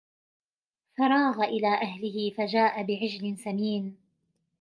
[0.97, 3.97] فَرَاغَ إِلَى أَهْلِهِ فَجَاءَ بِعِجْلٍ سَمِينٍ